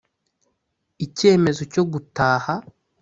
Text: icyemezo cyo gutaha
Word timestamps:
icyemezo 1.05 1.61
cyo 1.73 1.83
gutaha 1.91 2.53